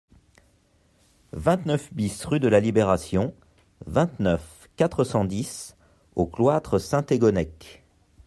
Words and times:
vingt-neuf 1.33 1.93
BIS 1.93 2.25
rue 2.25 2.39
de 2.39 2.47
La 2.47 2.59
Libération, 2.59 3.35
vingt-neuf, 3.85 4.67
quatre 4.75 5.03
cent 5.03 5.25
dix 5.25 5.75
au 6.15 6.25
Cloître-Saint-Thégonnec 6.25 7.83